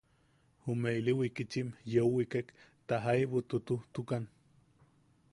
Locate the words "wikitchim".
1.19-1.67